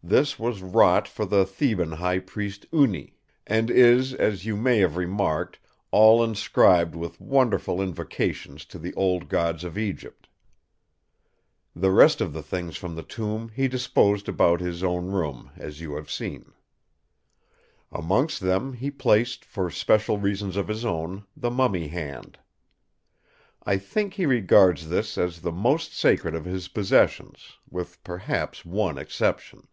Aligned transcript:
This 0.00 0.38
was 0.38 0.62
wrought 0.62 1.06
for 1.06 1.26
the 1.26 1.44
Theban 1.44 1.92
High 1.92 2.20
Priest 2.20 2.64
Uni, 2.72 3.14
and 3.46 3.70
is, 3.70 4.14
as 4.14 4.46
you 4.46 4.56
may 4.56 4.78
have 4.78 4.96
remarked, 4.96 5.58
all 5.90 6.24
inscribed 6.24 6.94
with 6.94 7.20
wonderful 7.20 7.82
invocations 7.82 8.64
to 8.66 8.78
the 8.78 8.94
old 8.94 9.28
Gods 9.28 9.64
of 9.64 9.76
Egypt. 9.76 10.28
The 11.76 11.90
rest 11.90 12.22
of 12.22 12.32
the 12.32 12.44
things 12.44 12.76
from 12.78 12.94
the 12.94 13.02
tomb 13.02 13.50
he 13.54 13.68
disposed 13.68 14.30
about 14.30 14.60
his 14.62 14.82
own 14.82 15.08
room, 15.10 15.50
as 15.56 15.82
you 15.82 15.94
have 15.96 16.10
seen. 16.10 16.52
Amongst 17.92 18.40
them 18.40 18.72
he 18.74 18.90
placed, 18.90 19.44
for 19.44 19.68
special 19.70 20.16
reasons 20.16 20.56
of 20.56 20.68
his 20.68 20.86
own, 20.86 21.26
the 21.36 21.50
mummy 21.50 21.88
hand. 21.88 22.38
I 23.66 23.76
think 23.76 24.14
he 24.14 24.24
regards 24.24 24.88
this 24.88 25.18
as 25.18 25.42
the 25.42 25.52
most 25.52 25.92
sacred 25.92 26.34
of 26.34 26.46
his 26.46 26.68
possessions, 26.68 27.58
with 27.68 28.02
perhaps 28.04 28.64
one 28.64 28.96
exception. 28.96 29.66